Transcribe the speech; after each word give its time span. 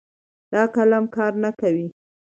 دا 0.53 0.61
قلم 0.75 1.03
کار 1.15 1.33
نه 1.43 1.49
کوي 1.59 1.87